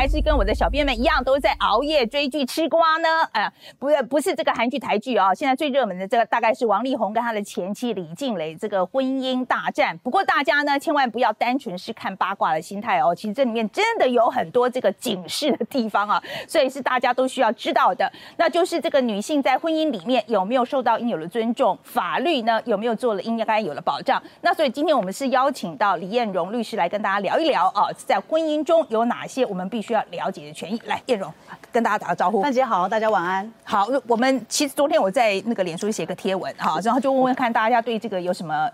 [0.00, 3.08] 还跟我的小编们一样，都在熬夜追剧吃瓜呢？
[3.32, 9.96] 哎，不是不是这个韩剧台剧啊，现在最热门的这个大概是王力宏跟他的前妻李静蕾这个婚姻大战。
[9.98, 18.10] 不过大家呢，千万不要单纯是看八卦的心态哦，其实这里面真的有很多这个警示的地方啊， 所以是大家都需要知道的。
[18.36, 24.22] 那就是这个女性在婚姻里面有没有受到应有的尊重，法律呢有没有做了应该有的保障？
[24.40, 30.80] 那所以今天我们是邀请到李艳荣律师来跟大家聊一聊啊，在婚姻中有哪些我们必须要了解的权益。
[30.86, 31.32] 来，燕荣
[31.72, 32.42] 跟大家打个招呼。
[32.42, 33.52] 范姐好，大家晚安。
[33.64, 38.68] 好，我们其实昨天我在那个脸书写个贴文哈，然后就问问看大家对这个有什么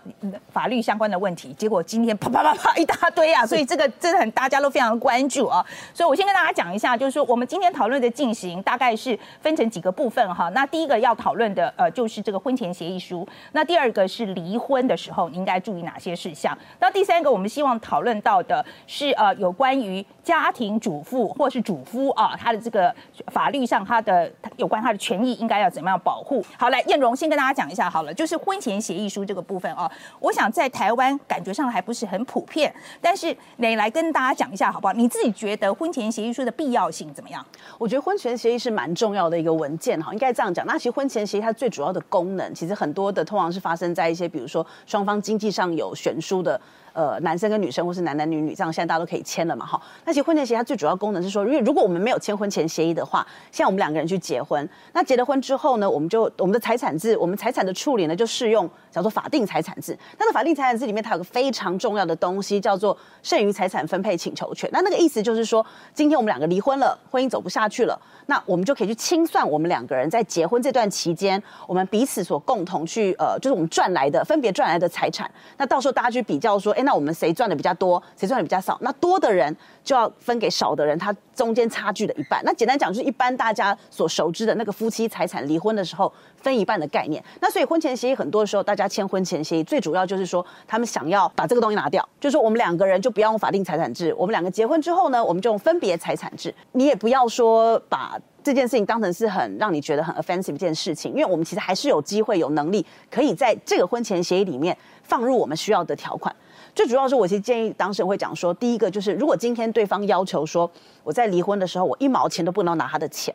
[0.51, 5.65] 法律相关的问题，结果今天啪啪啪啪一大堆啊，所以这个真的很大家都非常的关注啊。
[5.93, 10.49] 所以我先跟大家讲一下，就是说我们今天讨论的进行大概是分成几个部分哈。
[10.49, 22.93] 那第一个要讨论的呃就是这个婚前协议书，那第二个是离婚的时候你应该注意哪些事项，那第三个我们希望讨论到的是呃有关于家庭主妇或是主夫啊他的这个
[23.27, 26.43] 法律上他的有关他的权益应该要怎么样保护。
[26.57, 34.93] 好，来燕荣先跟大家讲一下好了，就是婚前协议书这个部分啊，我想在台湾感觉上还不是很普遍，但是你来跟大家讲一下好不好？
[34.93, 37.45] 你自己觉得婚前协议书的必要性怎么样？
[37.77, 40.65] 我觉得婚前协议是蛮重要的一个文件哈，应该这样讲。
[40.65, 46.59] 那其实婚前协议它最主要的功能，其实很多的通常是发生在一些比如说双方经济上有悬殊的。
[46.97, 49.79] 呃，男生跟女生，或是男男女女，这样现在大家都可以签了嘛，哈。
[50.03, 59.95] 那其实婚前协议它最主要功能是说，因为如果我们没有签婚前协议的话，现在我们两个人去结婚，那结了婚之后呢，我们就我们的财产制，我们财产的处理呢，就适用叫做法定财产制。
[60.17, 64.67] 那个法定财产制里面，它有个非常重要的东西，叫做剩余财产分配请求权。
[64.73, 75.29] 那那个意思就是说，今天我们两个离婚了，婚姻走不下去了，那我们就可以去清算我们两个人在结婚这段期间，我们彼此所共同去呃，就是我们赚来的分别赚来的财产。
[75.57, 78.77] 那到时候大家去比较说，哎，那我们谁赚的比较多，谁赚的比较少？
[78.79, 82.41] 那多的人就要分给少的人，他中间差距的一半。
[82.45, 87.21] 那简单讲，就是一般大家所熟知的那个夫妻财产离婚的时候分一半的概念。
[87.41, 96.55] 那所以婚前协议很多的时候，大家签婚前协议，最主要就是说他们想要把这个东西拿掉，就是说我们两个人就不要用法定财产制，我们两个结婚之后呢，我们就用分别财产制。
[96.71, 106.33] 你也不要说把这件事情当成是很让你觉得很 offensive 一件事情，因为我们其实还是有机会、有能力可以在这个婚前协议里面放入我们需要的条款。
[106.77, 110.69] 最主要是，我其实建议当事人会讲说，第一个就是，如果今天对方要求说，
[111.03, 113.33] 我在离婚的时候，我一毛钱都不能拿他的钱。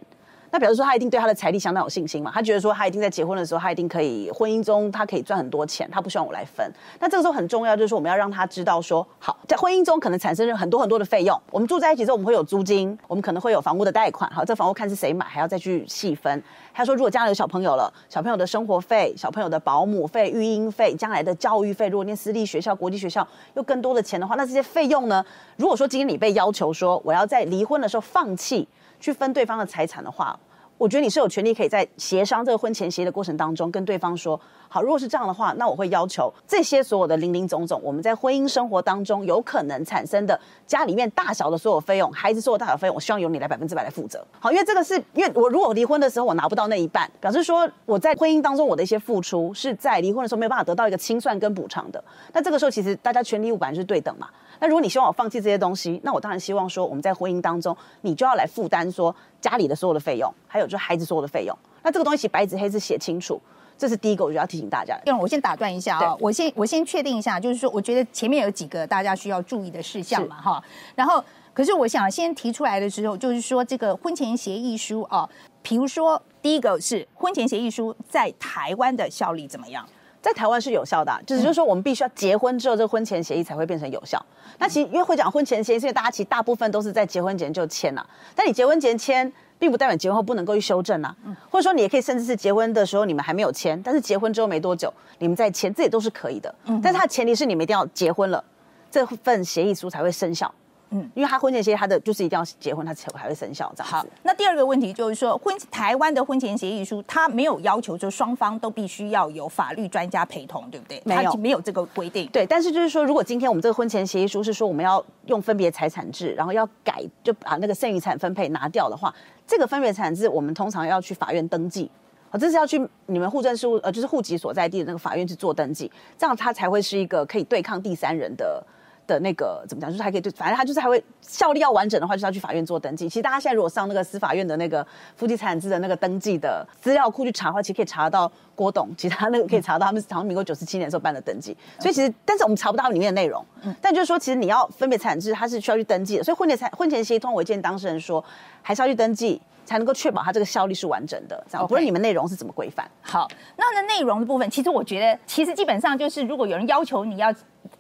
[0.53, 2.31] 那表示说他一定对他的财力相当有信心嘛？
[2.33, 6.71] 他觉得说他一定在结婚的时候，他一定可以婚姻中他可以赚很多钱，他不希望我来分。
[7.01, 11.41] 那这个时候很重要，就是说我们要让他知道说，好，在婚姻中可能产生了很多很多的费用。
[11.51, 14.31] 我们住在一起之后，我们会有租金，我们可能会有房屋的贷款。
[14.31, 16.43] 好，这房屋看是谁买，还要再去细分。
[16.75, 25.25] 他说，如果将来有小朋友了，小朋友的生活费、小朋友的保姆费、育婴费、将来的教育费，如果念私立学校、国际学校又更多的钱的话，那这些费用呢？
[25.57, 28.69] 如果说今天你被要求说我要在离婚的时候放弃
[29.03, 30.39] 去分对方的财产的话，
[30.79, 44.25] 我觉得你是有权利可以在协商这个婚前协议的过程当中跟对方说，好，如果是这样的话，那我会要求这些所有的零零总总，我们在婚姻生活当中有可能产生的家里面大小的所有费用，孩子所有大小费用，我希望由你来百分之百来负责。
[44.39, 52.03] 好，因为这个是因为我如果离婚的时候我拿不到那一半，表示说我在婚姻当中我的一些付出是在离婚的时候没有办法得到一个清算跟补偿的。
[52.33, 54.29] 那这个时候其实大家权利义务本来就是对等嘛。
[54.62, 60.62] 那如果你希望我放弃这些东西，那我当然希望说我们在婚姻当中你就要来负担说家里的所有的费用，还有。
[60.73, 63.39] 就孩子所有的费用，那这个东西白纸黑字写清楚，
[63.77, 64.97] 这是第一个，我觉得要提醒大家。
[65.05, 70.65] 因为我先打断一下啊，我先我先确定一下，就是说，我觉得前面有几个大家需要注意的事项嘛，哈。
[70.95, 71.22] 然后，
[71.53, 75.28] 可是我想先提出来的时候，就是说这个婚前协议书啊，
[75.62, 79.84] 比如说第一个是婚前协议书在台湾的效力怎么样？
[80.22, 84.25] 在台湾是有效的，就是就是说我们必须要结婚之后，这个婚前协议才会变成有效。
[84.59, 89.31] 那其实因为会讲婚前协议，所以大家其实大部分都是在结婚前就签了，但你结婚前签。
[89.59, 91.15] 并不代表结婚后不能够去修正啊，
[91.49, 96.53] 或者说你也可以甚至是结婚的时候你们还没有签，但是结婚之后没多久你们再签，这也都是可以的。
[96.83, 98.42] 但是它的前提是你们一定要结婚了，
[98.91, 100.53] 这份协议书才会生效。
[100.94, 111.00] 嗯，因为他婚前协议，他的就是一定要结婚，他才才会生效这样好，那第二个问题就是说，婚台湾的婚前协议书，他没有要求，就双方都必须要有法律专家陪同，对不对？
[111.06, 112.28] 没有，没有这个规定。
[112.28, 119.15] 对，但是就是说，如果今天我们这个婚前协议书是说我们要用分别财产制，然后要改，就把那个剩余产分配拿掉的话，
[119.47, 121.91] 这个分别财产制我们通常要去法院登记，
[122.30, 128.62] 哦，这是要去你们户政事务呃，就是户籍所在地的那个法院去做登记，这样它才会是一个可以对抗第三人的。
[129.07, 133.09] 的那个怎么讲，就是还可以，就反正他就是还会效力要完整的话，就是要去法院做登记。
[133.09, 141.57] 其实大家现在如果上那个司法院的那个夫妻财产制的那个登记的资料库去查的话，其实可以查到郭董，其实他那个可以查到他们好像民国九十七年的时候办的登记。
[141.78, 143.45] 所以其实，但是我们查不到里面的内容。
[143.81, 146.25] 但就是说，其实你要分别财产制，它是需要去登记的。
[146.25, 148.25] 所以婚前财婚前协议通我见当事人说，
[148.63, 149.41] 还是要去登记。
[149.64, 152.88] 才能够确保它这个效力是完整的，这样不论你们内容是怎么规范。
[153.00, 157.32] 好，那那内容的部分，其实我觉得，其实基本上就是，如果有人要求你要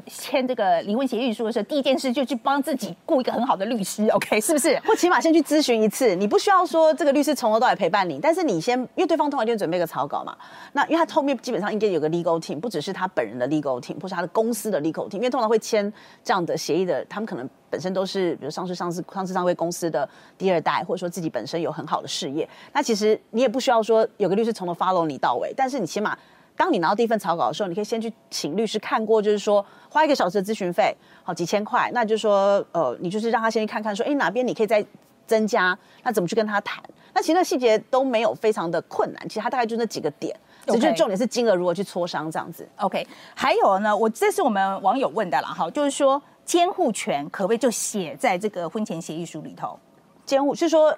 [0.06, 4.78] 签这个离婚协议书的时候，第一件事就去帮自己雇一个很好的律师，OK，是不是？
[4.80, 10.36] 或起码先去咨询一次，你不需要说这个律师从头到尾陪伴你，但是你先，因为对方通常就准备个草稿嘛，
[10.72, 15.92] 那因为他后面基本上应该有个 legal team，不只是他本人的 legal team，或是他的公司的 legal team，因为通常会签
[16.24, 17.48] 这样的协议的，他们可能。
[17.72, 26.16] 本身都是比如上市上市上市上位公司的第二代，或者说自己本身有很好的事业，那其实你也不需要说有个律师从头 follow 你到尾，但是你起码
[26.54, 34.84] 当你拿到第一份草稿的时候，你可以先去请律师看过，就是说花一个小时的咨询费，好几千块，那就是说呃，你就是让他先去看看，说哎哪边你可以再
[35.26, 36.84] 增加，那怎么去跟他谈？
[37.14, 42.68] 那其实那细节都没有非常的困难，其实他大概就那几个点，只是重点是金额如何去磋商这样子。
[42.76, 46.22] OK，还有呢，我这是我们网友问的了哈，就是说。
[46.44, 49.78] 监护权可不可以就写在这个婚前协议书里头？
[50.24, 50.96] 监护是说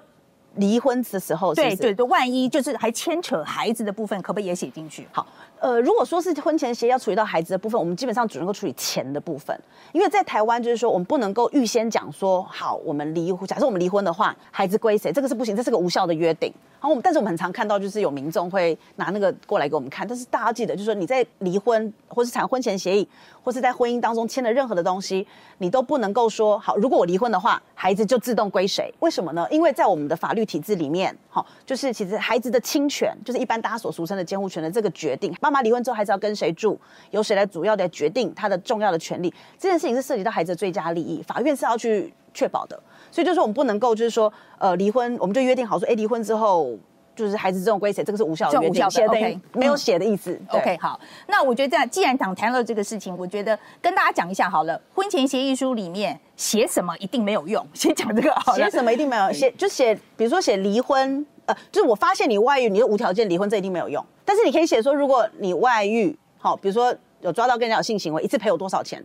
[0.55, 5.07] 离婚的时候，对对对，万一就是还牵扯孩子的部分，可不可以也写进去？
[5.11, 5.27] 好，
[5.59, 9.57] 呃，如果说是婚前协议要处理到孩子的部分，我们基本上只能够处理钱的部分，
[9.93, 15.11] 因为在台湾就是说我们不能够预先讲说，好，我们离婚，假设我们离婚的话，孩子归谁？
[15.11, 16.53] 这个是不行，这是个无效的约定。
[16.79, 20.07] 然后我们，但是我们很常看到，就是有民众会拿那个过来给我们看。
[20.07, 23.07] 但是大家记得，就是说你在离婚或是谈婚前协议，
[23.41, 25.25] 或是在婚姻当中签的任何的东西，
[25.57, 28.93] 你都不能够说好，如果我离婚的话，孩子就自动归谁？
[28.99, 29.47] 为什么呢？
[29.49, 36.79] 因为在我们的法律体制里面，好，就是其实孩子的侵权，就是一般大家所俗称的监护权的这个决定，妈妈离婚之后孩子要跟谁住，
[37.11, 42.81] 由谁来主要的决定他的重要的权利，这件事情是涉及到孩子的最佳利益，法院是要去确保的。
[43.11, 46.75] 所以就是说，我们不能够就是说，呃，离婚，我们就约定好说，哎，离婚之后
[47.15, 50.35] 就是孩子这种归谁，这个是无效的约定，写等于没有写的意思。
[50.49, 54.81] OK，好，那我觉得这样，既然讲谈了这个事情，我觉得跟大家讲一下好了。
[54.95, 58.33] 婚前协议书里面写什么一定没有用，先讲这个。
[58.55, 64.03] 写什么一定没有写，就写，比如说写离婚，呃，就是我发现你外遇，你就无条件离婚，这一定没有用。
[64.23, 69.03] 但是你可以写说，如果你外遇，好，比如说有抓到跟人家有性行为，一次赔我多少钱？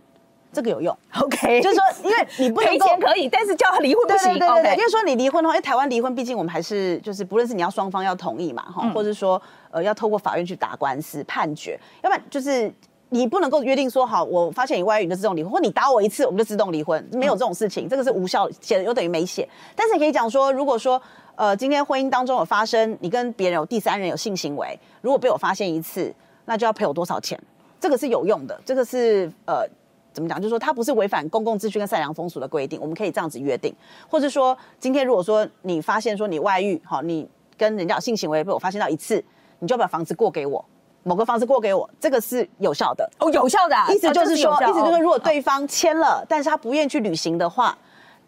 [0.53, 4.37] 这个有用，OK， 就是说，因为你不赔钱可以，但是叫他离婚不行。
[4.37, 9.41] 对对对，因为说你离婚的话，因为台湾离婚，毕竟我们还是就是不论是你要双方要同意嘛，哈，或者说
[9.71, 12.69] 呃要透过法院去打官司判决，要不然就是
[13.07, 19.47] 你不能够约定说好，我发现你外遇你就自动离婚，或你打我一次我们就自动离婚，没有这种事情，这个是无效写的，又等于没写。
[19.73, 21.01] 但是你可以讲说，如果说
[21.35, 26.13] 呃今天婚姻当中有发生你跟别人有第三人有性行为，如果被我发现一次，
[26.45, 27.39] 那就要赔我多少钱？
[27.79, 29.67] 这个是有用的，这个是呃。
[30.13, 30.37] 怎么讲？
[30.37, 33.73] 就是说，它不是违反公共秩序跟善良风俗的规定，我们可以这样子约定，
[34.09, 37.25] 或者说，今天如果说你发现说你外遇，好，你
[37.57, 39.23] 跟人家有性行为被我发现到一次，
[39.59, 40.65] 你就要把房子过给我，
[41.03, 47.77] 某个房子过给我，这个是有效的哦，有效的意思就是说，意思就是说如果对方签了，但是他不愿意去履行的话，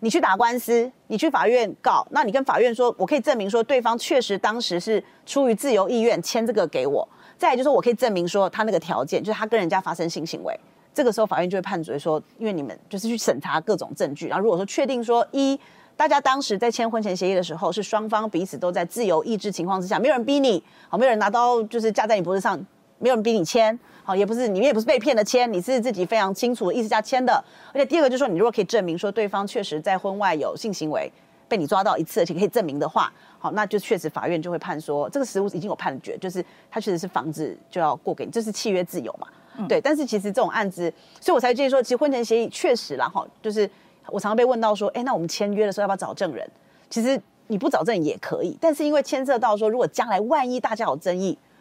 [0.04, 7.08] 你去打官司，你去法院告，那你跟法院说，我可以证明说对方确实当时是出于自由意愿签这个给我，
[7.38, 10.54] 再就是我可以证明说他那个条件就是他跟人家发生性行为。
[10.94, 15.58] 这个时候，法院就会判决说，因为你们就是去审查各种证据，然后如果说确定说，一，
[15.96, 22.60] 大家当时在签婚前协议的时候，是双方彼此都在自由意志情况之下，没有人逼你，好，没有人拿刀就是架在你脖子上，
[23.04, 27.44] 没有人逼你签，好，也不是你也不是被骗的签，你是自己非常清楚的意思下签的。
[27.74, 31.12] 而且第二个就是说，你如果可以证明说对方确实在婚外有性行为，
[31.50, 39.28] 被你抓到一次，而且可以证明的话，好，那就确实法院就会判说，这个实物已经有判决，就是他确实是房子就要过给你，这是契约自由嘛。
[39.68, 43.70] 对，但是其实这种案子，所以我才建议说，其实婚前协议确实啦，哈，就是
[44.08, 46.50] 我常常被问到说，哎，那我们签约的时候要不要找证人？
[46.90, 51.53] 其实你不找证人也可以，但是因为牵涉到说，如果将来万一大家有争议，好，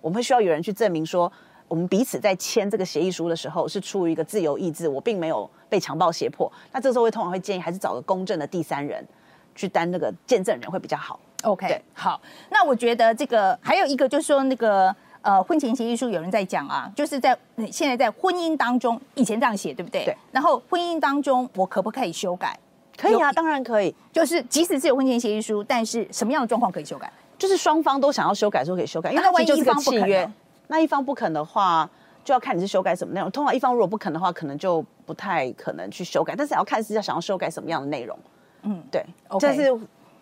[0.00, 1.30] 我们会需要有人去证明说，
[1.66, 6.50] 我们彼此在签这个协议书的时候是出于一个自由意志，我并没有被强暴胁迫。
[6.72, 9.06] 那这时候会通常会建议还是找个公正的第三人
[9.54, 11.18] 去担那个见证人会比较好。
[11.42, 14.94] OK，好，那我觉得这个还有一个就是说那个。
[15.20, 17.36] 呃，婚前协议书有人在讲啊，就是在
[17.70, 20.04] 现在在婚姻当中，以前这样写对不对？
[20.04, 20.16] 对。
[20.30, 22.56] 然后婚姻当中，我可不可以修改？
[22.96, 23.92] 可以啊，当然可以。
[24.12, 27.12] 就是即使是有婚前协议书，但是什么样的状况可以修改？
[27.38, 30.30] 就是双方都想要修改时候可以修改，因为那万一一方契约，
[30.66, 31.88] 那一方不肯的话，
[32.24, 33.30] 就要看你是修改什么内容。
[33.30, 38.18] 通常一方如果不肯的话，可能就不太可能去修改，但是也要看是要想要修改什么样的内容。
[38.62, 39.04] 嗯，对。
[39.38, 39.62] 这是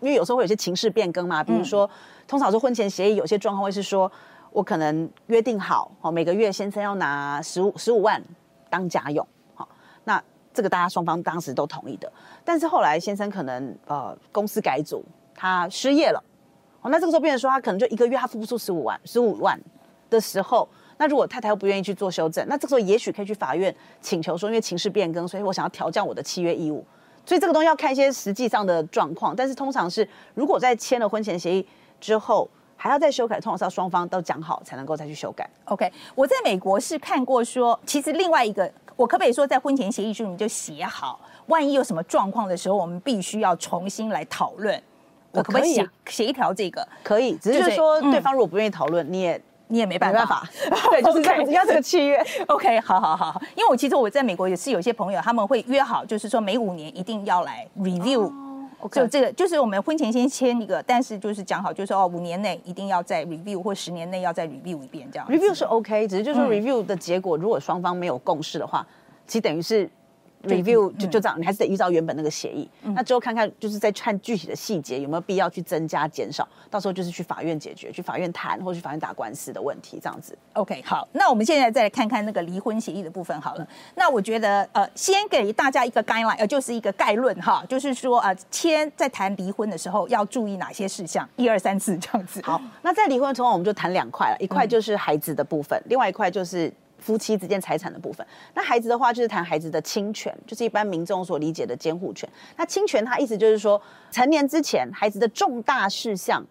[0.00, 1.88] 因为有时候会有些情势变更嘛，比如说，
[2.28, 4.10] 通常说婚前协议有些状况会是说。
[4.52, 8.22] 我可能约定好，好每个月先生要拿十五十五万
[8.70, 9.68] 当家用，好，
[10.04, 10.22] 那
[10.54, 12.10] 这个大家双方当时都同意的。
[12.42, 15.04] 但是后来先生可能呃公司改组，
[15.34, 16.24] 他失业了，
[16.90, 19.60] 那这个时候变成说他可能就一个月他付不出十五万十五万
[20.08, 26.84] 的时候，那如果太太又不愿意去做修正，那这个时候也许可以去法院请求说，因为情势变更，所以我想要调降我的契约义务。
[27.24, 31.66] 所以这个东西要看一些实际上的状况，但是通常是如果在签了婚前协议
[32.00, 35.48] 之后还要再修改，通常是要双方都讲好才能够再去修改。
[35.64, 44.80] OK，我在美国是看过说，其实另外一个，我可不可以说在婚前协议书里面就写好，万一有什么状况的时候，我们必须要重新来讨论。
[45.36, 46.86] 我可不可以写一条这个？
[47.02, 50.48] 可以，只是说嗯对方如果不愿意讨论，你也你也没办法。
[50.90, 52.24] 对，就是这样子， 要这个契约。
[52.48, 58.32] OK，好好好好，因为我其实我在美国也是有些朋友，他们会约好，就是说每五年一定要来 review，、
[58.92, 65.26] 就这个就是我们婚前先签一个，但是就是讲好，就是说哦五年内一定要再 review，或十年内要再 review 一遍这样。
[65.28, 68.86] review 是 OK，只是就是 review 的结果，如果双方没有共识的话，
[69.26, 69.90] 其实等于是
[70.46, 72.68] review 就就这样，你还是得依照原本那个协议。
[72.94, 80.36] 那之后看看就是再看具体的细节有没有必要去增加、减少，到时候就是去法院解决，去法院谈或者去法院打官司的问题，这样子。
[80.54, 83.66] OK，好，那我们现在再来看看那个离婚协议的部分好了。
[83.94, 92.40] 那我觉得呃，先给大家一个 guideline，呃，就是一个概论哈，就是说呃，签在谈离婚的时候要注意哪些事项，一二三四这样子。
[92.44, 96.72] 好，那在离婚的时候，我们就谈两块了，一块就是孩子的部分，另外一块就是
[97.06, 98.26] 夫妻之间财产的部分。
[98.54, 102.28] 那孩子的话，就是谈孩子的侵权，就是一般民众所理解的监护权。
[102.56, 106.44] 那侵权，它意思就是说，成年之前孩子的重大事项。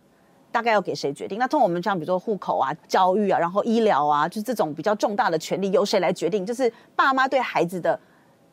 [0.52, 1.38] 大概要给谁决定？
[1.38, 6.46] 那通常我们像比如说户口啊、教育啊，然后医疗啊，就是这种比较重大的权利由谁来决定？
[6.46, 8.00] 就是爸妈对孩子的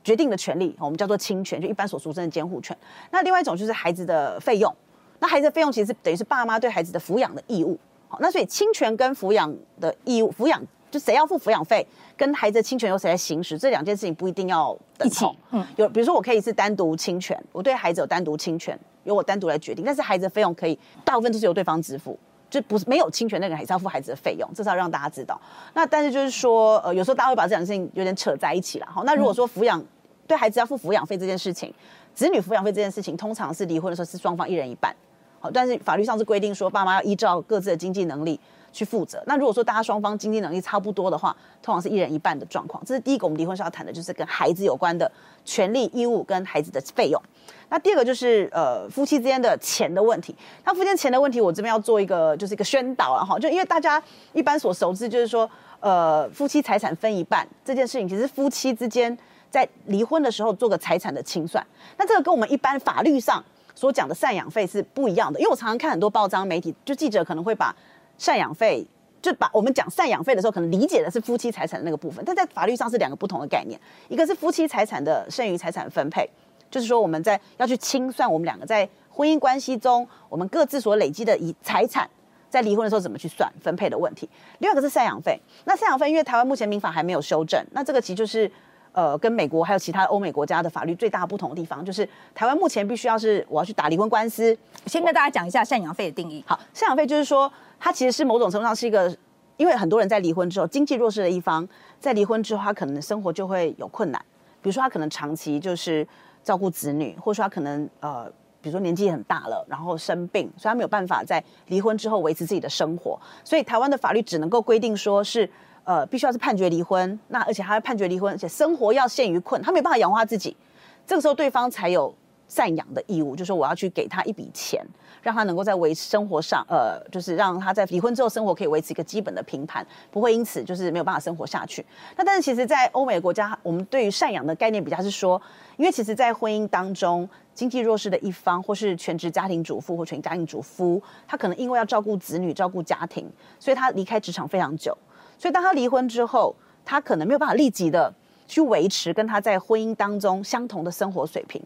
[0.02, 2.76] 决定的权利，我们叫做侵权，就一般所俗称的监护权。
[3.12, 4.75] 那另外一种就是孩子的费用，
[5.21, 7.78] 那孩子的费用其实等于是爸妈对孩子的抚养的义务。
[8.09, 10.61] 好，那所以侵权跟抚养的义务，抚养
[10.93, 11.85] 就谁要付抚养费，
[12.17, 15.35] 跟孩子的侵权由谁来行使，这两件事情不一定要等一起同。
[15.51, 22.17] 嗯，有比如说我可以是单独侵权，我对孩子有单独侵权，由我单独来决定，但是孩子的费用可以大部分都是由对方支付。
[22.51, 25.41] 就不是没有侵权那个人还是要付孩子的费用，这是要让大家知道。
[25.73, 28.87] 那但是就是说，呃，有时候大家会把这两件事情有点扯在一起了。
[28.87, 29.83] 好，那如果说抚养、
[30.27, 31.73] 对孩子要付抚养费这件事情，
[32.13, 34.95] 子女抚养费这件事情，通常是离婚的时候是双方一人一半。
[35.41, 38.39] 好，但是法律上是规定说，爸妈要依照各自的经济能力
[38.73, 39.23] 去负责。
[39.26, 42.83] 那如果说大家双方经济能力差不多的话，通常是一人一半的状况。
[42.85, 45.11] 这是第一个，我们离婚是要谈的，就是跟孩子有关的
[45.45, 47.23] 权利义务跟孩子的费用。
[47.69, 50.35] 那第二个就是呃夫妻之间的钱的问题。
[50.64, 54.02] 那夫妻钱的问题，我这边要做一个就是一个宣导了哈，就因为大家
[54.33, 55.49] 一般所熟知就是说，
[55.81, 59.17] 呃夫妻财产分一半这件事情，其实夫妻之间
[59.50, 61.67] 在离婚的时候做个财产的清算。
[61.97, 63.43] 那这个跟我们一般法律上
[63.75, 67.75] 所讲的赡养费是不一样的，因为我常常看很多报章媒体，就记者可能会把
[68.19, 68.87] 赡养费。
[69.21, 73.81] 就把我们讲赡养费的时候，可能理解的是夫妻财产的那个部分，但在法律上是两个不同的概念。
[74.09, 76.28] 一个是夫妻财产的剩余财产分配，
[76.69, 82.11] 就是说我们在要去清算我们两个在婚姻关系中我们各自所累积的以财产，
[82.50, 84.28] 在离婚的时候怎么去算分配的问题。
[84.59, 88.50] 另外一个是赡养费，那赡养费因为台湾目前民法还没有修正，那这个其实就是
[88.90, 92.04] 呃跟美国还有其他欧美国家的法律最大不同的地方，就是
[92.35, 96.42] 台湾目前必须要是我要去打离婚官司，先跟大家讲一下赡养费的定义。
[96.45, 97.50] 好，赡养费就是说，
[97.85, 99.12] 它其实是某种程度上是一个，
[99.57, 104.25] 因为很多人在离婚之后，经济弱势的一方在离婚之后，他可能生活就会有困难，
[104.62, 106.07] 比如说他可能长期就是
[106.45, 115.51] 照顾子女，或者说他可能呃，比如说年纪很大了，然后生病，所以他没有办法在离婚之后维持自己的生活，所以台湾的法律只能够规定说是。
[115.85, 120.57] 呃，必须要是判决离婚，那而且还要判决离婚，而且生活要陷于困，他没有办法养活自己，
[121.05, 122.15] 这个时候对方才有
[122.52, 124.85] 赡养的义务，就是说我要去给他一笔钱，
[125.23, 131.85] 让他能够在维持生活上，呃，就是让他在离婚之后生活可以维持一个基本的平盘，不会因此就是没有办法生活下去。
[132.16, 135.40] 那但是其实，在欧美国家，我们对于赡养的概念比较是说，
[135.78, 144.97] 因为其实，在婚姻当中，经济弱势的一方或是全职家庭主妇或全家庭主夫，他可能因为要照顾子女、照顾家庭，所以他离开职场非常久。
[145.38, 146.54] 所以当他离婚之后，
[146.85, 148.12] 他可能没有办法立即的
[148.47, 151.62] 去维持跟他在婚姻当中相同的生活水平。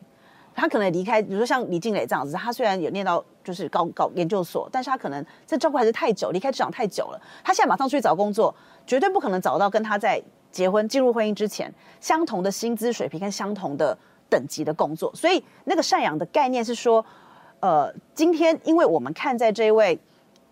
[0.56, 8.52] 他可能离开，比如说像李静蕾这样子，他虽然有念到就是高高研究所，但是他可能在照顾孩子太久，离开职场太久了，他现在马上出去找工作，
[8.86, 10.20] 绝对不可能找到跟他在
[10.50, 13.96] 结婚进入婚姻之前相同的薪资水平跟相同的
[14.28, 15.14] 等级的工作。
[15.14, 17.04] 所以那个赡养的概念是说，
[17.60, 19.98] 呃，今天因为我们看在这一位。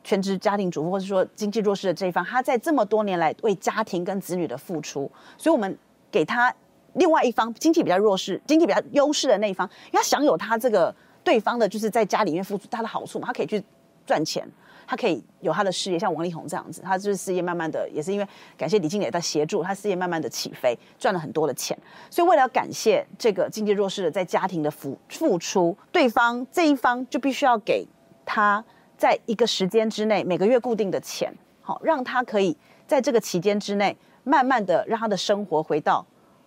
[0.06, 5.78] 全职家庭主妇，或者说经济弱势的这一方，他在这么多年来为家庭跟子女的付出，所以我们
[6.11, 6.54] 给他
[6.94, 13.62] 另外一方经济比较弱势、经济比较优势的那一方，因为他享有他这个对方的，就是在家里面付出他的好处嘛，他可以去
[14.06, 14.46] 赚钱，
[14.86, 21.76] 他可以有他的事业，像王力宏这样子，他就是事业慢慢的，也是因为感谢李静蕾的协助，他事业慢慢的起飞，赚了很多的钱。
[22.10, 27.86] 所以为了要感谢这个经济弱势的在家庭的付付出，对方这一方就必须要给
[28.26, 28.62] 他
[28.96, 36.04] 在一个时间之内每个月固定的钱，好让他可以在这个期间之内，慢慢的让他的生活回到，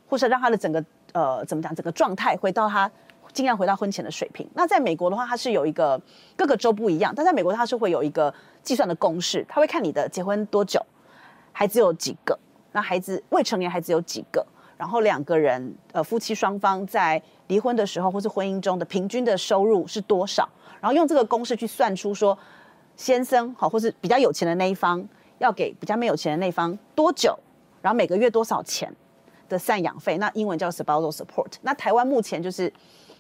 [0.08, 0.84] 或是让他的整个
[1.14, 2.90] 呃怎么讲整个状态回到他。
[3.34, 4.50] 尽量回到婚前的水平。
[4.56, 6.02] 那在美国的话，它是有一个
[6.36, 8.34] 各个州不一样，但在美国它是会有一个
[8.64, 10.84] 计算的公式，它会看你的结婚多久，
[11.52, 12.40] 孩子有几个，
[12.72, 14.44] 那孩子未成年孩子有几个，
[14.76, 20.50] 然后两个人呃夫妻双方在离婚的时候或是婚姻中的平均的收入是多少，
[20.80, 22.36] 然后用这个公式去算出说
[22.96, 25.06] 先生好或是比较有钱的那一方
[25.38, 27.38] 要给比较没有钱的那一方多久，
[27.84, 28.92] 然后每个月多少钱
[29.50, 31.54] 的赡养费，那英文叫 spousal support。
[31.62, 32.72] 那台湾目前就是。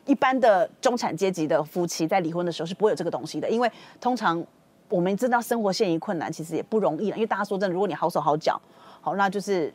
[0.05, 3.69] 一般的中产阶级的夫妻在离婚的时候是不会有这个东西的，因为
[3.99, 4.41] 通常
[4.87, 7.17] 我们知道生活现役困难，其实也不容易了。
[7.17, 8.57] 因为大家说真的，如果你好手好脚，
[9.01, 9.73] 好，那就是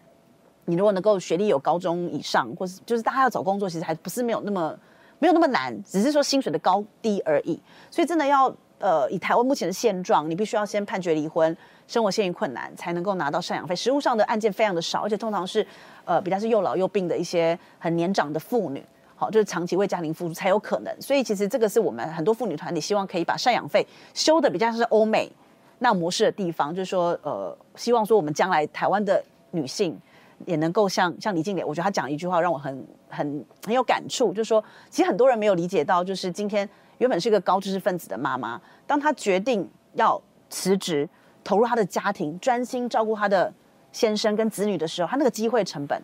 [0.64, 4.75] 你如果能够学历有高中以上，或是就是大家要找工作，其实还不是没有那么
[5.18, 7.61] 没有那么难，只是说薪水的高低而已。
[7.90, 8.49] 所以真的要
[8.83, 13.77] 呃，以台湾目前的现状，你必须要先判决离婚，生活现役困难，才能够拿到赡养费。
[13.77, 15.65] 实务上的案件非常的少，而且通常是
[16.05, 18.85] 呃比较是又老又病的一些很年长的妇女。
[19.15, 25.31] 好，就是长期为家庭付出才有可能，所以其实这个是我们很多妇女团体希望可以把赡养费修的比较是欧美
[25.79, 29.97] 那模式的地方，就是说，呃，希望说我们将来台湾的女性
[30.45, 36.69] 也能够像像李静蕾，我觉得她讲一句话让我很很很有感触，就是说，其实很多人没有理解到，就是今天
[37.02, 40.18] 原本是一个高知识分子的妈妈，当她决定要
[40.49, 41.09] 辞职，
[41.42, 43.52] 投入她的家庭，专心照顾她的
[43.90, 46.00] 先生跟子女的时候，她那个机会成本。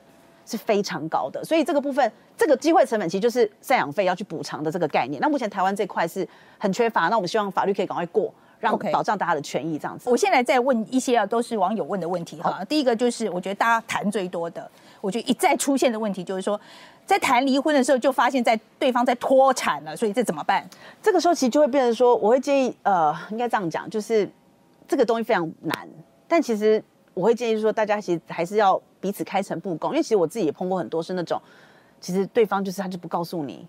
[0.51, 5.21] 是非常高的，所以这个部分，这个机会成本其实就是赡养费要去补偿的这个概念。
[5.21, 6.27] 那目前台湾这块是
[6.57, 10.09] 很缺乏，那我们希望法律可以赶快过，让保障大家的权益这样子。
[10.09, 12.65] 我现在再问一些啊，都是网友问的问题哈。
[12.65, 14.71] 第一个就是我觉得大家谈最多的，
[15.03, 16.59] 我觉得一再出现的问题就是说，
[17.09, 20.65] 在谈离婚的时候就发现，在对方在脱产了，所以这怎么办？
[21.03, 24.31] 这个时候其实就会变成说，我会建议呃，应该这样讲，就是
[24.87, 25.89] 这个东西非常难，
[26.29, 26.81] 但其实
[27.15, 28.81] 我会建议说，大家其实还是要。
[29.01, 31.41] 彼此开诚布公，因为其实我自己也碰过很多是那种，
[32.01, 33.65] 其实对方就是他就不告诉你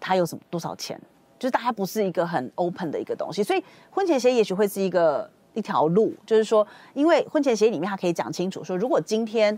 [0.00, 1.00] 他有什么多少钱，
[1.38, 9.56] 就是大家不是一个很 open 的一个东西，所以婚前协议也许会是一个一条路，就是说，因为婚前协议里面他可以讲清楚说，如果今天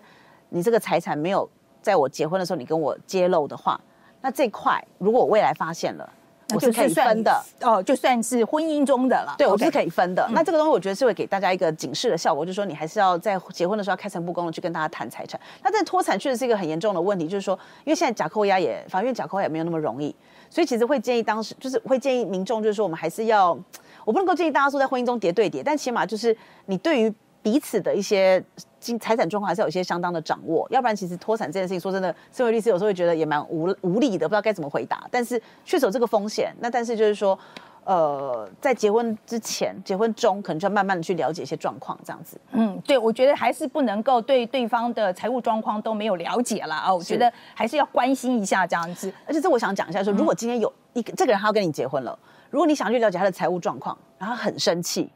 [0.51, 1.49] 你这个财产没有
[1.87, 3.81] 在我结婚的时候你跟我揭露的话，
[4.20, 6.11] 那这块如果我未来发现了。
[6.55, 9.35] 我是可以分的哦，就算是婚姻中的了。
[9.37, 10.29] 对，我是可以分的。
[10.33, 15.40] 那这个东西，我觉得是会给大家一个警示的效果，就是说你还是要在结婚的时候开诚布公的去跟大家谈财产。
[15.62, 20.14] 那这脱产确实是一个很严重的问题，就是说，因为现在假扣押也法院假扣押也没有那么容易，
[20.49, 23.59] 所以其实会建议当时就是会建议民众，就是说我们还是要，
[24.05, 27.12] 我不能够建议大家说在婚姻中叠对叠，但起码就是你对于。
[27.47, 28.43] 彼此的一些
[28.81, 35.07] 经财产状况还是有一些相当的掌握，要不然其实脱产这件事情，说真的，身为律师有时候会觉得也蛮无无力的，不知道该怎么回答。
[35.13, 37.39] 但是确实有这个风险，那但是就是说，
[37.85, 42.37] 呃，在结婚之前、结婚中，可能就要慢慢的去了解一些状况，这样子。
[42.51, 49.13] 嗯，对，我觉得还是不能够对对方的财务状况都没有了解了啊，我觉得还是要关心一下这样子。
[49.25, 52.19] 而且这我想讲一下，说如果今天有一个这个人他要跟你结婚了，
[52.51, 55.09] 如果你想去了解他的财务状况，然后很生气。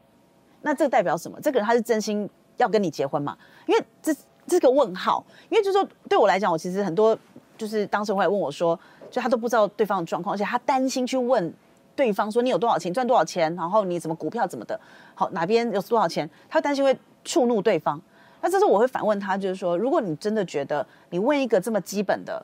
[0.61, 1.39] 那这代表什么？
[1.41, 3.35] 这个人他是真心要跟你结婚吗？
[3.65, 7.17] 因为这这个问号，因为就是说对我来讲，我其实很多
[7.57, 11.51] 就是当时会问我说，就他都不知道对方的状况，而且他担心去问
[11.95, 14.79] 对方说你有多少钱，赚多少钱，然后你怎么股票怎么的，
[15.15, 17.99] 好哪边有多少钱，他担心会触怒对方。
[18.41, 22.43] 那这时候我会反问他，就是说，如果你真的觉得你问一个这么基本的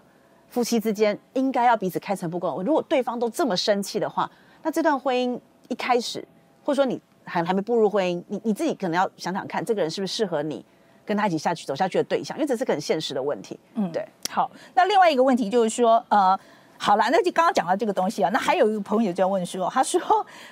[0.50, 4.30] 夫妻之间应该要彼此开诚布公，如果对方都这么生气的话，
[4.64, 6.28] 那这段婚姻一开始
[6.64, 7.00] 或者说你。
[7.28, 10.66] 还还没步入婚姻，你你自己可能要想想看，这个人是不是适合你
[11.06, 13.60] 跟他一起下去走下去的对象，因为这是个很现实的问题。
[13.76, 14.08] 嗯，对。
[14.30, 16.38] 好，那另外一个问题就是说，呃，
[16.78, 20.00] 好了，那就刚刚讲到这个东西啊，那还有一个朋友就要问说，他说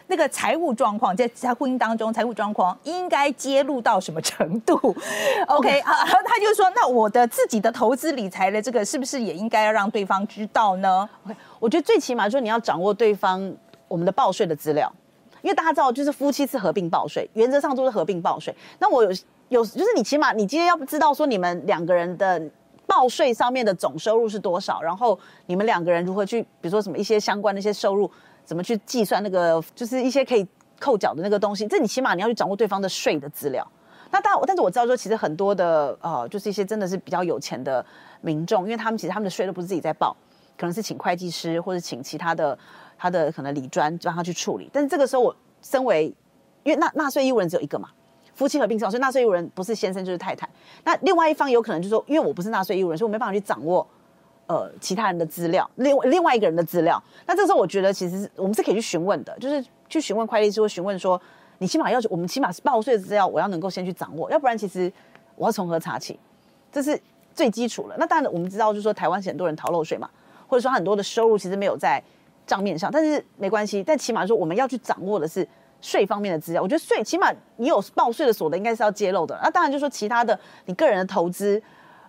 [0.08, 4.76] 那个财务状况在在婚姻当中，财务状况应该揭露到什么程度
[5.48, 13.54] ？OK 啊，然后他就说，那我的自己的投资理财的这个是不是也应该要让对方知道呢？OK，我觉得最起码就是你要掌握对方
[13.88, 14.92] 我们的报税的资料。
[15.46, 18.52] 因为大家知道，就是夫妻是合并报税，原则上都是合并报税。
[18.80, 19.12] 那我有
[19.50, 22.42] 有，就是你起码你今天要知道说你们两个人的
[22.88, 28.10] 报税上面的总收入是多少，然后你们两个人如何去，比如说什么一些相关的一些收入，
[28.44, 30.44] 怎么去计算那个，就是一些可以
[30.80, 31.68] 扣缴的那个东西。
[31.68, 33.64] 这你起码你要去掌握对方的税的资料。
[34.10, 37.86] 那但但是我知道说，其实很多的呃，就是一些真的是比较有钱的
[38.22, 40.18] 民众，因为他们其实他们的税都不是自己在报，
[40.58, 42.58] 可能是请会计师或者请其他的。
[42.98, 46.14] 他的可能理专让他去处理，但是这个时候我身为
[46.64, 47.90] 因为纳纳税义务人只有一个嘛，
[48.34, 50.50] 夫妻合并是所以纳税义务人不是先生就是太太。
[50.84, 53.86] 那另外一方有可能就说，因为我不是纳税义务人，所以我没办法去掌握
[54.48, 57.02] 呃其他人的资料，另外另外一个人的资料。
[57.26, 61.20] 那这时候我觉得其实我们是可以去询问的，就是去询问快递师或询问说，
[61.60, 64.92] 你起码要求我们起码是报税的资料，我要能够先去掌握，要不然其实
[65.36, 66.20] 我要从何查起？
[66.72, 67.00] 这是
[67.34, 67.96] 最基础了。
[67.98, 70.10] 那当然我们知道，就是说台湾很多人逃漏税嘛，
[70.48, 72.04] 或者说很多的收入其实没有在
[72.46, 75.48] 账面上，但是没关系，但起码说我们要去掌握的是
[75.82, 76.62] 税方面的资料。
[76.62, 79.40] 我觉得税起码你有报税的所得，应该是要揭露的。
[79.44, 81.62] 那当然就是说其他的，你个人的投资，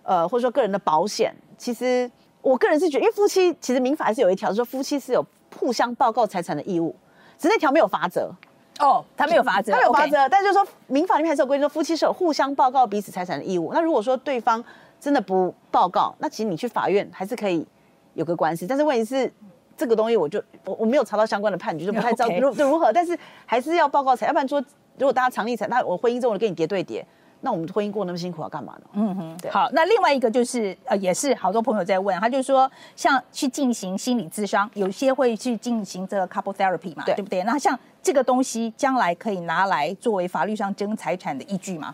[0.03, 2.09] 呃，或者说个人的保险，其实
[2.41, 5.25] 我个人是觉得，因为夫妻其实民法还是有一条，说夫妻是有
[5.59, 6.95] 互相报告财产的义务，
[7.37, 8.31] 只是那条没有罚则。
[8.79, 13.71] 哦，他没有法则，他没有法则，但就是说民法里面还是有规定说夫妻是有互相报告彼此财产的义务。
[13.73, 14.63] 那如果说对方
[14.99, 17.65] 真的不报告，那其实你去法院还是可以
[18.13, 18.67] 有个官司。
[18.67, 19.33] 但是问题是，
[19.77, 22.91] 这个东西我就我我没有查到相关的判决，就不 太知道如就如何。
[22.91, 24.59] 但是还是要报告财，要不然说
[24.97, 27.05] 如果大家常立财，那我婚姻中我跟你叠对叠，
[27.41, 28.81] 那我们婚姻过那么辛苦要干嘛呢？
[28.93, 29.51] 嗯哼，对。
[29.51, 37.43] 好，那另外一个就是呃，也是好多朋友在问，他就说，像去进行心理咨商，有些会去进行这个 couple therapy 嘛，对对不对？
[37.43, 41.93] 那像这个东西，将来可以拿来作为法律上争财产的依据吗？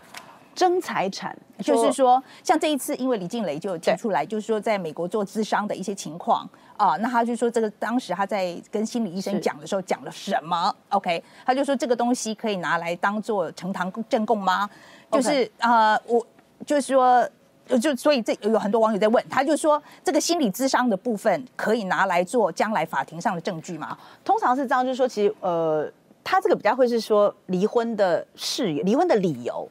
[0.54, 14.70] 争财产就是说，像这一次，因为李静蕾就有提出来，就是说在美国做咨商的一些情况啊，那他就说这个当时他在跟心理医生是讲的时候讲了什么？OK，他就说这个东西可以拿来当做呈堂证供吗？
[15.10, 16.26] 就是呃，我
[16.64, 17.28] 就是说。
[17.66, 23.96] 就就所以这有很多网友在问，他就说这个心理咨商的部分可以拿来做将来法庭上的证据吗？
[24.22, 25.90] 通常是这样，就是说，其实呃，
[26.22, 29.66] 他这个比较会是说离婚的事由、离婚的理由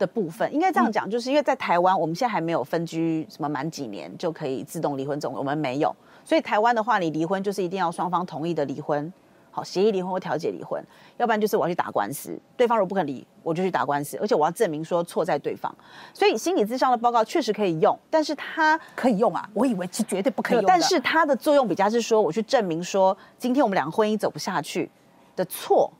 [0.00, 9.12] 的部分，应该这样讲，就是因为在台湾，我们现在还没有分居什么满几年就可以自动离婚这种，我们没有，所以台湾的话，你离婚就是一定要双方同意的离婚。
[9.52, 10.80] 好，协议离婚或调解离婚，
[11.16, 15.74] 要不然就是我要去打官司，对方如果不肯离，我就去打官司，而且我要证明说错在对方。
[16.14, 19.50] 所以心理咨商的报告确实可以用，但是它可以用啊？
[19.52, 20.68] 我以为是绝对不可以用的。
[20.68, 24.88] 但是它的作用比较是说，我去证明说，今天我们两个婚姻走不下去
[25.34, 25.92] 的错，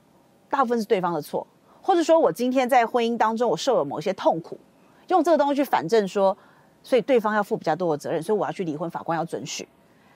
[0.49, 1.45] 大部分是对方的错，
[1.81, 4.59] 或者说我今天在婚姻当中我受了某些痛苦，
[5.07, 6.37] 用这个东西去反证说，
[6.83, 9.67] 所以对方要负比较多的责任，所以我要去离婚，法官要准许，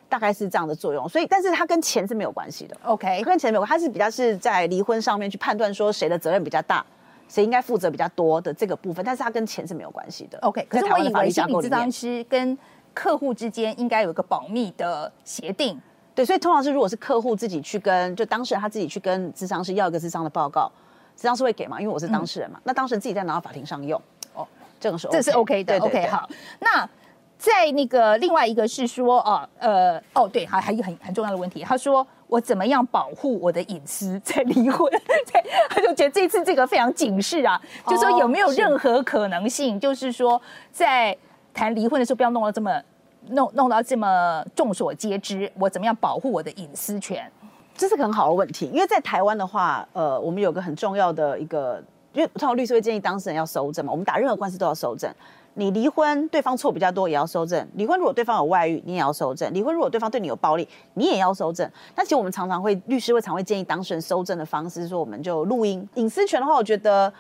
[0.08, 1.08] 大概是这样的作用。
[1.10, 2.78] 所以，但是它跟钱是没有关系的。
[2.84, 6.86] OK，跟钱没有关，它是比较是在离婚上面去判断说谁的责任比较大，
[7.28, 10.38] 谁应该负责比较多的这个部分，但是它跟钱是没有关系的。
[10.40, 12.58] OK，可是我以为心理咨商师跟
[12.94, 15.80] 客户之间应该有一个保密的协定。
[16.14, 20.72] 对，所以通常是如果是客户自己去跟，就当事人他自己去跟咨商师要一个咨商的报告，
[21.18, 24.02] 咨商师会给嘛，因为我是当事人嘛，那当事人自己再拿到法庭上用，
[24.34, 24.48] 哦，
[24.80, 25.80] 这个是 OK, 这是 OK 的。
[25.80, 26.30] 对对 OK，好。
[26.60, 26.88] 那
[27.38, 34.20] 在那个另外一个是说，哦，呃，哦，对，还还有很很重要的问题，他说我怎么样保护我的隐私？
[34.24, 34.90] 在离婚？
[35.32, 41.16] 对，他就觉得这次这个非常警示啊，就说有没有任何可能性，就是说在
[41.54, 42.82] 谈离婚的时候不要弄到这么
[43.30, 47.30] 弄弄到这么众所皆知，我怎么样保护我的隐私权？
[47.78, 51.84] 这是个很好的问题，因为在台湾的话，呃，我们有个很重要的一个，
[52.14, 55.14] 因为通常律师会建议当事人要收证嘛，我们打任何官司都要收证。
[55.58, 61.70] 你离婚对方错比较多，也要收证；离婚如果对方有外遇，你也要收证；离婚如果对方对你有暴力，你也要收证。
[61.94, 65.88] 但其实我们常常会，律师会常会建议当事人收证的方式，是说我们就录音。
[65.96, 67.12] 隐私权的话，我觉得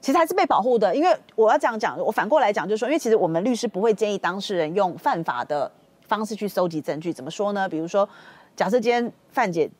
[0.00, 5.70] 其实还是被保护的，因为我要这样讲，我反过来讲，就是说，因为其实我们律师不会建议当事人用犯法的
[6.06, 7.12] 方式去收集证据。
[7.12, 7.68] 怎么说呢？
[7.68, 8.08] 比如说，
[8.56, 9.70] 假设今天范姐，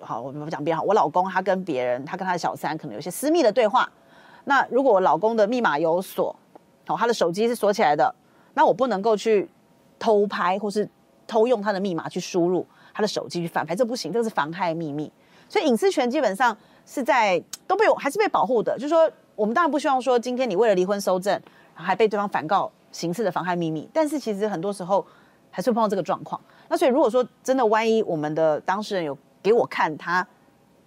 [0.00, 3.90] 好，我们讲别人，我老公他跟别人，他跟他的小三可能有些私密的对话。
[4.44, 6.34] 那如果我老公的密码有锁，
[6.86, 8.14] 哦，他的手机是锁起来的，
[8.54, 9.48] 那我不能够去
[9.98, 10.88] 偷拍或是
[11.26, 15.12] 偷用他的密码去输入他的手机去反拍，这不行，这是妨害秘密。
[15.48, 16.56] 所以隐私权基本上
[16.86, 18.76] 是在都被我还是被保护的。
[18.76, 21.40] 就是说，我们当然不希望说今天你为了离婚收证，
[21.74, 25.04] 还被对方反告刑事的妨害秘密，但是其实很多时候
[25.50, 26.40] 还是会碰到这个状况。
[26.68, 30.26] 那所以如果说真的万一我们的当事人有给我看他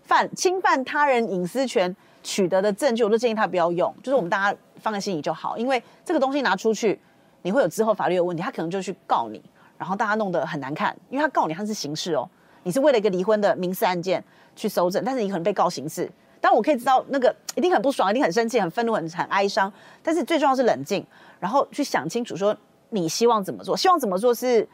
[0.01, 6.99] 犯侵犯他人隐私权取得的证据，我都建议他不要用，就是我们大家放在心里就好，因为这个东西拿出去，
[7.41, 9.41] 你会有之后法律的问题，他可能就去告你，
[9.77, 12.29] 然后大家弄得很难看，因为他告你他是刑事哦，
[12.63, 14.23] 你是为了一个离婚的民事案件
[14.55, 16.09] 去搜证，但是你可能被告刑事。
[16.39, 21.05] 但我可以知道那个一定很不爽，一定很生气、很愤怒、很很哀伤，但是最重要是冷静，
[21.39, 22.53] 然后去想清楚说
[22.89, 24.67] 你希望怎么做，希望怎么做是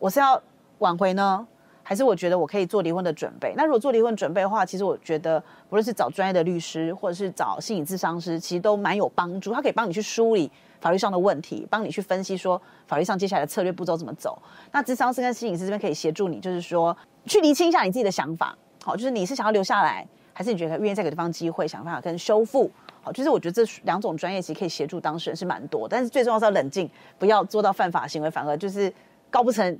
[0.00, 0.42] 我是要
[0.78, 1.46] 挽回呢，
[1.82, 3.52] 还是我觉得我可以做离婚的准备？
[3.56, 9.52] 那如果做离婚准备的话，其实我觉得不论是找专业的律师，或者是找心理咨商师，其实都蛮有帮助。
[9.52, 14.40] 他可以帮你去梳理法律上的问题，帮你去分析说法律上接下来的策略步骤怎么走。
[14.70, 18.56] 那咨商师跟心理师这边可以协助你，就是说去厘清一下你自己的想法。
[18.84, 22.70] 好，就是你是想要留下来，还是你觉得愿意再给对方机会，想办法跟修复？
[23.00, 28.92] 好，就是我觉得这两种专业其实可以协助当事人是蛮多，但是最重要是要冷静，不要做到犯法行为，反而就是
[29.30, 29.76] 告不成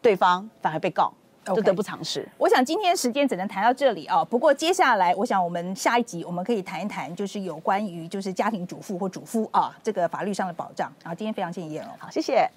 [0.00, 1.12] 对方，反而被告，
[1.46, 2.28] 就得不偿失。
[2.38, 4.24] 我想今天时间只能谈到这里啊。
[4.24, 10.92] 不过接下来，我想我们下一集我们可以谈一谈，就是有关于就是家庭主妇或主妇啊这个法律上的保障。
[11.02, 11.84] 啊，今天非常建议哦。
[11.98, 12.48] 好，谢谢。